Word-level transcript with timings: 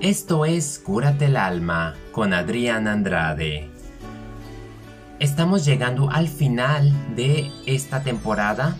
Esto 0.00 0.44
es 0.44 0.78
Cúrate 0.78 1.24
el 1.24 1.36
alma 1.36 1.96
con 2.12 2.32
Adrián 2.32 2.86
Andrade. 2.86 3.68
Estamos 5.18 5.64
llegando 5.64 6.08
al 6.08 6.28
final 6.28 6.92
de 7.16 7.50
esta 7.66 8.04
temporada 8.04 8.76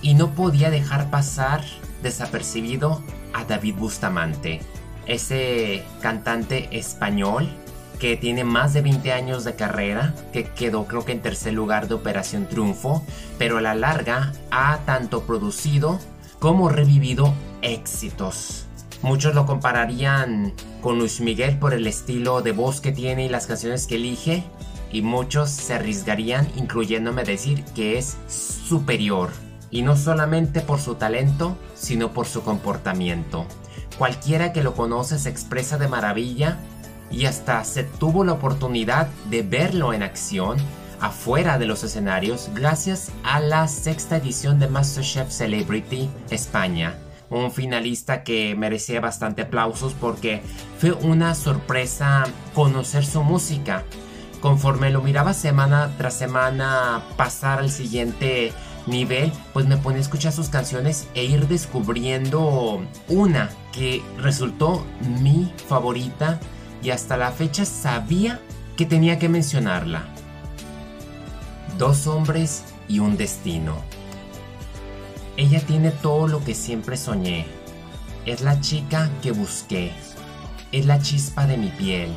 y 0.00 0.14
no 0.14 0.30
podía 0.30 0.70
dejar 0.70 1.10
pasar 1.10 1.62
desapercibido 2.02 3.02
a 3.34 3.44
David 3.44 3.74
Bustamante, 3.76 4.62
ese 5.04 5.84
cantante 6.00 6.70
español 6.72 7.50
que 7.98 8.16
tiene 8.16 8.42
más 8.42 8.72
de 8.72 8.80
20 8.80 9.12
años 9.12 9.44
de 9.44 9.54
carrera, 9.54 10.14
que 10.32 10.44
quedó 10.44 10.86
creo 10.86 11.04
que 11.04 11.12
en 11.12 11.20
tercer 11.20 11.52
lugar 11.52 11.86
de 11.86 11.96
Operación 11.96 12.48
Triunfo, 12.48 13.04
pero 13.38 13.58
a 13.58 13.60
la 13.60 13.74
larga 13.74 14.32
ha 14.50 14.78
tanto 14.86 15.24
producido 15.24 16.00
como 16.38 16.70
revivido 16.70 17.34
éxitos. 17.60 18.68
Muchos 19.02 19.34
lo 19.34 19.46
compararían 19.46 20.52
con 20.80 20.96
Luis 20.96 21.20
Miguel 21.20 21.58
por 21.58 21.74
el 21.74 21.88
estilo 21.88 22.40
de 22.40 22.52
voz 22.52 22.80
que 22.80 22.92
tiene 22.92 23.26
y 23.26 23.28
las 23.28 23.48
canciones 23.48 23.88
que 23.88 23.96
elige, 23.96 24.44
y 24.92 25.02
muchos 25.02 25.50
se 25.50 25.74
arriesgarían 25.74 26.48
incluyéndome 26.56 27.24
decir 27.24 27.64
que 27.74 27.98
es 27.98 28.16
superior, 28.28 29.30
y 29.72 29.82
no 29.82 29.96
solamente 29.96 30.60
por 30.60 30.78
su 30.78 30.94
talento, 30.94 31.56
sino 31.74 32.12
por 32.12 32.26
su 32.26 32.44
comportamiento. 32.44 33.44
Cualquiera 33.98 34.52
que 34.52 34.62
lo 34.62 34.74
conoce 34.74 35.18
se 35.18 35.30
expresa 35.30 35.78
de 35.78 35.88
maravilla 35.88 36.58
y 37.10 37.26
hasta 37.26 37.64
se 37.64 37.82
tuvo 37.82 38.22
la 38.22 38.34
oportunidad 38.34 39.08
de 39.28 39.42
verlo 39.42 39.92
en 39.92 40.04
acción 40.04 40.58
afuera 41.00 41.58
de 41.58 41.66
los 41.66 41.82
escenarios 41.82 42.50
gracias 42.54 43.10
a 43.24 43.40
la 43.40 43.66
sexta 43.66 44.18
edición 44.18 44.60
de 44.60 44.68
MasterChef 44.68 45.28
Celebrity 45.28 46.08
España 46.30 46.96
un 47.40 47.50
finalista 47.50 48.22
que 48.24 48.54
merecía 48.54 49.00
bastante 49.00 49.42
aplausos 49.42 49.94
porque 49.94 50.42
fue 50.78 50.92
una 50.92 51.34
sorpresa 51.34 52.24
conocer 52.54 53.04
su 53.04 53.22
música. 53.22 53.84
Conforme 54.40 54.90
lo 54.90 55.02
miraba 55.02 55.34
semana 55.34 55.90
tras 55.96 56.14
semana 56.14 57.02
pasar 57.16 57.60
al 57.60 57.70
siguiente 57.70 58.52
nivel, 58.86 59.32
pues 59.52 59.66
me 59.66 59.76
ponía 59.76 59.98
a 59.98 60.02
escuchar 60.02 60.32
sus 60.32 60.48
canciones 60.48 61.08
e 61.14 61.24
ir 61.24 61.46
descubriendo 61.46 62.82
una 63.08 63.50
que 63.72 64.02
resultó 64.18 64.84
mi 65.20 65.52
favorita 65.68 66.40
y 66.82 66.90
hasta 66.90 67.16
la 67.16 67.30
fecha 67.30 67.64
sabía 67.64 68.40
que 68.76 68.84
tenía 68.84 69.18
que 69.18 69.28
mencionarla. 69.28 70.04
Dos 71.78 72.06
hombres 72.06 72.64
y 72.88 72.98
un 72.98 73.16
destino. 73.16 73.76
Ella 75.42 75.58
tiene 75.58 75.90
todo 75.90 76.28
lo 76.28 76.44
que 76.44 76.54
siempre 76.54 76.96
soñé. 76.96 77.46
Es 78.26 78.42
la 78.42 78.60
chica 78.60 79.10
que 79.22 79.32
busqué. 79.32 79.90
Es 80.70 80.86
la 80.86 81.00
chispa 81.00 81.48
de 81.48 81.56
mi 81.56 81.66
piel. 81.66 82.16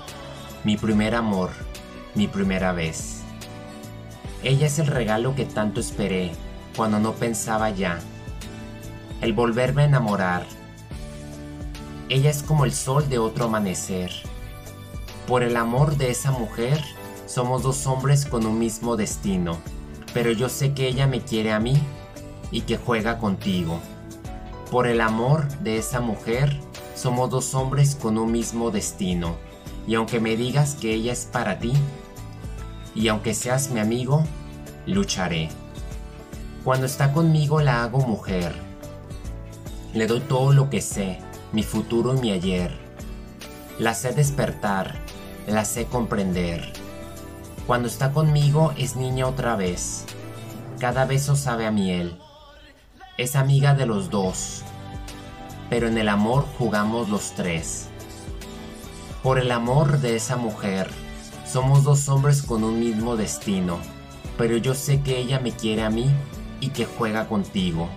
Mi 0.64 0.78
primer 0.78 1.16
amor. 1.16 1.50
Mi 2.14 2.28
primera 2.28 2.72
vez. 2.72 3.22
Ella 4.44 4.68
es 4.68 4.78
el 4.78 4.86
regalo 4.86 5.34
que 5.34 5.46
tanto 5.46 5.80
esperé 5.80 6.34
cuando 6.76 7.00
no 7.00 7.14
pensaba 7.14 7.72
ya. 7.72 8.00
El 9.22 9.34
volverme 9.34 9.82
a 9.82 9.86
enamorar. 9.86 10.46
Ella 12.10 12.30
es 12.30 12.44
como 12.44 12.64
el 12.64 12.74
sol 12.74 13.10
de 13.10 13.18
otro 13.18 13.46
amanecer. 13.46 14.12
Por 15.26 15.42
el 15.42 15.58
amor 15.58 15.98
de 15.98 16.12
esa 16.12 16.30
mujer, 16.30 16.80
somos 17.26 17.64
dos 17.64 17.88
hombres 17.88 18.28
con 18.28 18.46
un 18.46 18.60
mismo 18.60 18.96
destino. 18.96 19.58
Pero 20.14 20.32
yo 20.32 20.48
sé 20.48 20.76
que 20.76 20.88
ella 20.88 21.08
me 21.08 21.22
quiere 21.22 21.54
a 21.54 21.60
mí 21.60 21.82
y 22.52 22.62
que 22.62 22.78
juega 22.78 23.18
contigo. 23.18 23.80
Por 24.72 24.88
el 24.88 25.02
amor 25.02 25.48
de 25.60 25.78
esa 25.78 26.02
mujer, 26.02 26.60
somos 26.96 27.30
dos 27.30 27.54
hombres 27.54 27.96
con 27.96 28.18
un 28.18 28.32
mismo 28.32 28.72
destino. 28.72 29.36
Y 29.88 29.96
aunque 29.96 30.20
me 30.20 30.36
digas 30.36 30.76
que 30.76 30.94
ella 30.94 31.14
es 31.14 31.26
para 31.26 31.60
ti, 31.60 31.74
y 32.96 33.08
aunque 33.10 33.34
seas 33.34 33.70
mi 33.70 33.80
amigo, 33.80 34.24
lucharé. 34.88 35.50
Cuando 36.64 36.88
está 36.88 37.14
conmigo 37.14 37.62
la 37.62 37.84
hago 37.84 38.00
mujer. 38.00 38.56
Le 39.94 40.08
doy 40.08 40.22
todo 40.22 40.52
lo 40.52 40.70
que 40.70 40.82
sé, 40.82 41.20
mi 41.52 41.62
futuro 41.62 42.16
y 42.16 42.20
mi 42.20 42.32
ayer. 42.32 42.76
La 43.78 43.94
sé 43.94 44.14
despertar, 44.14 44.96
la 45.48 45.64
sé 45.64 45.86
comprender. 45.86 46.74
Cuando 47.68 47.88
está 47.88 48.12
conmigo 48.12 48.74
es 48.78 48.96
niña 48.96 49.28
otra 49.28 49.56
vez. 49.56 50.06
Cada 50.80 51.06
beso 51.06 51.36
sabe 51.36 51.66
a 51.66 51.72
miel 51.72 52.20
es 53.18 53.38
amiga 53.38 53.74
de 53.74 53.86
los 53.86 54.10
dos, 54.10 54.62
pero 55.70 55.88
en 55.88 55.98
el 55.98 56.10
amor 56.10 56.46
jugamos 56.58 57.10
los 57.10 57.32
tres. 57.32 57.88
Por 59.24 59.40
el 59.40 59.52
amor 59.52 60.00
de 60.00 60.18
esa 60.18 60.36
mujer, 60.36 60.90
somos 61.46 61.86
dos 61.86 62.10
hombres 62.10 62.42
con 62.42 62.64
un 62.66 62.78
mismo 62.80 63.16
destino, 63.16 63.80
pero 64.38 64.58
yo 64.58 64.74
sé 64.74 65.02
que 65.02 65.18
ella 65.18 65.40
me 65.40 65.52
quiere 65.52 65.84
a 65.84 65.90
mí 65.90 66.10
y 66.60 66.70
que 66.70 66.86
juega 66.86 67.28
contigo. 67.30 67.88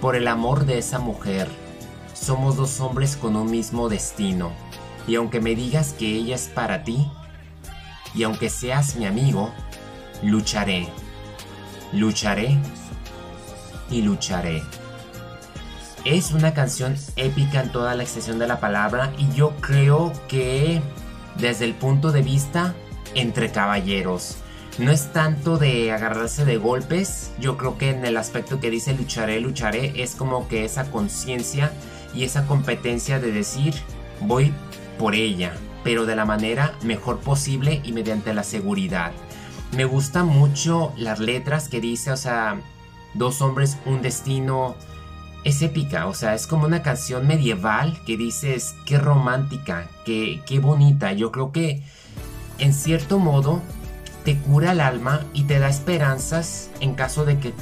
Por 0.00 0.14
el 0.14 0.28
amor 0.28 0.64
de 0.64 0.78
esa 0.78 1.00
mujer, 1.00 1.48
somos 2.14 2.56
dos 2.56 2.80
hombres 2.80 3.16
con 3.16 3.34
un 3.34 3.50
mismo 3.50 3.88
destino, 3.88 4.52
y 5.08 5.16
aunque 5.16 5.40
me 5.40 5.56
digas 5.56 5.92
que 5.92 6.06
ella 6.06 6.36
es 6.36 6.46
para 6.46 6.84
ti, 6.84 7.10
y 8.14 8.22
aunque 8.22 8.48
seas 8.48 8.94
mi 8.94 9.06
amigo, 9.06 9.50
lucharé. 10.22 10.88
Lucharé 11.92 12.58
y 13.90 14.02
lucharé. 14.02 14.62
Es 16.04 16.32
una 16.32 16.54
canción 16.54 16.96
épica 17.16 17.60
en 17.60 17.72
toda 17.72 17.94
la 17.94 18.04
extensión 18.04 18.38
de 18.38 18.46
la 18.46 18.60
palabra 18.60 19.12
y 19.18 19.28
yo 19.34 19.56
creo 19.60 20.12
que 20.28 20.80
desde 21.38 21.64
el 21.64 21.74
punto 21.74 22.12
de 22.12 22.22
vista 22.22 22.74
entre 23.14 23.50
caballeros. 23.50 24.36
No 24.78 24.92
es 24.92 25.12
tanto 25.12 25.56
de 25.56 25.90
agarrarse 25.90 26.44
de 26.44 26.58
golpes, 26.58 27.32
yo 27.40 27.56
creo 27.56 27.78
que 27.78 27.90
en 27.90 28.04
el 28.04 28.18
aspecto 28.18 28.60
que 28.60 28.70
dice 28.70 28.92
lucharé, 28.92 29.40
lucharé, 29.40 30.02
es 30.02 30.14
como 30.14 30.48
que 30.48 30.64
esa 30.64 30.90
conciencia 30.90 31.72
y 32.14 32.24
esa 32.24 32.46
competencia 32.46 33.18
de 33.18 33.32
decir 33.32 33.74
voy 34.20 34.52
por 34.98 35.14
ella, 35.14 35.54
pero 35.82 36.04
de 36.04 36.14
la 36.14 36.26
manera 36.26 36.74
mejor 36.82 37.20
posible 37.20 37.80
y 37.84 37.92
mediante 37.92 38.34
la 38.34 38.44
seguridad. 38.44 39.12
Me 39.72 39.84
gustan 39.86 40.26
mucho 40.26 40.92
las 40.96 41.20
letras 41.20 41.68
que 41.68 41.80
dice, 41.80 42.12
o 42.12 42.16
sea, 42.16 42.60
Dos 43.16 43.42
hombres, 43.42 43.78
un 43.86 44.02
destino. 44.02 44.74
Es 45.44 45.62
épica, 45.62 46.08
o 46.08 46.14
sea, 46.14 46.34
es 46.34 46.48
como 46.48 46.66
una 46.66 46.82
canción 46.82 47.26
medieval 47.26 48.00
que 48.04 48.16
dices, 48.16 48.74
qué 48.84 48.98
romántica, 48.98 49.88
qué, 50.04 50.42
qué 50.44 50.58
bonita. 50.58 51.12
Yo 51.12 51.30
creo 51.30 51.52
que, 51.52 51.82
en 52.58 52.74
cierto 52.74 53.20
modo, 53.20 53.62
te 54.24 54.36
cura 54.38 54.72
el 54.72 54.80
alma 54.80 55.24
y 55.32 55.44
te 55.44 55.60
da 55.60 55.68
esperanzas 55.68 56.68
en 56.80 56.94
caso 56.94 57.24
de 57.24 57.38
que 57.38 57.54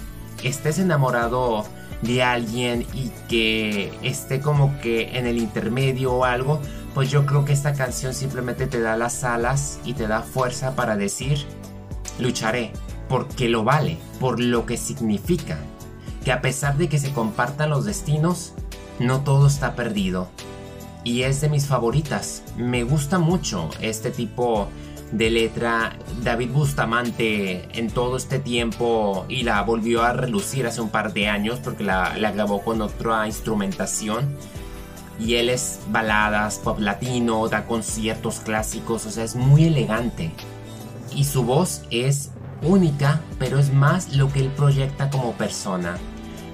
estés 0.43 0.78
enamorado 0.78 1.66
de 2.00 2.22
alguien 2.22 2.87
y 2.94 3.10
que 3.28 3.93
esté 4.03 4.41
como 4.41 4.78
que 4.81 5.19
en 5.19 5.26
el 5.26 5.38
intermedio 5.38 6.14
o 6.14 6.25
algo, 6.25 6.60
pues 6.94 7.10
yo 7.10 7.26
creo 7.26 7.44
que 7.44 7.53
esta 7.53 7.75
canción 7.75 8.14
simplemente 8.14 8.66
te 8.66 8.81
da 8.81 8.97
las 8.97 9.25
alas 9.25 9.78
y 9.84 9.94
te 9.94 10.06
da 10.06 10.22
fuerza 10.22 10.75
para 10.75 10.97
decir, 10.97 11.44
lucharé, 12.19 12.72
porque 13.14 13.48
lo 13.48 13.62
vale, 13.62 13.97
por 14.19 14.41
lo 14.41 14.66
que 14.66 14.76
significa, 14.76 15.56
que 16.25 16.32
a 16.32 16.41
pesar 16.41 16.76
de 16.76 16.88
que 16.88 16.98
se 16.98 17.12
compartan 17.12 17.70
los 17.70 17.84
destinos, 17.84 18.54
no 18.98 19.20
todo 19.20 19.47
está 19.47 19.76
perdido. 19.76 20.26
Y 21.04 21.22
es 21.22 21.41
de 21.41 21.48
mis 21.48 21.69
favoritas. 21.69 22.42
Me 22.56 22.82
gusta 22.82 23.20
mucho 23.20 23.70
este 23.80 24.10
tipo 24.10 24.66
de 25.12 25.30
letra. 25.30 25.97
David 26.25 26.50
Bustamante 26.50 27.69
en 27.78 27.88
todo 27.88 28.16
este 28.16 28.41
tiempo 28.41 29.26
y 29.28 29.44
la 29.44 29.62
volvió 29.62 30.02
a 30.02 30.12
relucir 30.12 30.66
hace 30.66 30.81
un 30.81 30.88
par 30.88 31.12
de 31.12 31.28
años 31.28 31.60
porque 31.62 31.84
la, 31.84 32.19
grabó 32.32 32.62
con 32.64 32.82
otra 32.82 33.28
instrumentación. 33.28 34.37
Y 35.20 35.37
él 35.37 35.50
es 35.50 35.78
baladas, 35.88 36.58
pop 36.58 36.81
latino, 36.81 37.46
da 37.46 37.64
conciertos 37.64 38.40
clásicos, 38.40 39.06
o 39.06 39.11
sea, 39.12 39.22
es 39.22 39.37
muy 39.37 39.66
elegante. 39.66 40.32
Y 41.14 41.22
su 41.22 41.44
voz 41.44 41.82
es 41.93 42.32
única, 42.64 43.20
pero 43.38 43.58
es 43.58 43.72
más 43.72 44.14
lo 44.14 44.32
que 44.32 44.40
él 44.40 44.49
proyecta 44.49 45.11
como 45.11 45.32
persona. 45.32 45.96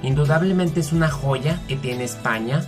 Indudablemente 0.02 0.80
es 0.80 0.92
una 0.92 1.08
joya 1.08 1.60
que 1.68 1.76
tiene 1.76 2.04
España, 2.04 2.62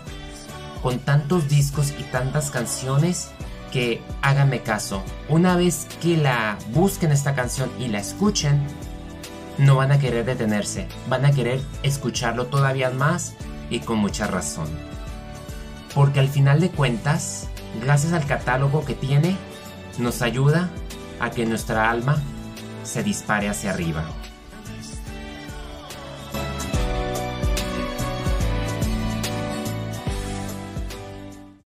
con 0.82 0.98
tantos 0.98 1.48
discos 1.48 1.92
y 1.98 2.02
tantas 2.04 2.50
canciones 2.50 3.30
que 3.72 4.02
háganme 4.20 4.60
caso. 4.60 5.02
Una 5.28 5.56
vez 5.56 5.86
que 6.00 6.16
la 6.16 6.58
busquen 6.72 7.12
esta 7.12 7.34
canción 7.34 7.70
y 7.78 7.88
la 7.88 8.00
escuchen, 8.00 8.62
no 9.58 9.76
van 9.76 9.92
a 9.92 9.98
querer 9.98 10.24
detenerse, 10.24 10.88
van 11.08 11.24
a 11.24 11.32
querer 11.32 11.60
escucharlo 11.82 12.46
todavía 12.46 12.90
más 12.90 13.34
y 13.70 13.80
con 13.80 13.98
mucha 13.98 14.26
razón. 14.26 14.68
Porque 15.94 16.20
al 16.20 16.28
final 16.28 16.60
de 16.60 16.70
cuentas, 16.70 17.48
gracias 17.80 18.12
al 18.12 18.26
catálogo 18.26 18.84
que 18.84 18.94
tiene, 18.94 19.36
nos 19.98 20.22
ayuda 20.22 20.70
a 21.20 21.30
que 21.30 21.46
nuestra 21.46 21.90
alma 21.90 22.20
se 22.82 23.02
dispare 23.02 23.48
hacia 23.48 23.72
arriba. 23.72 24.04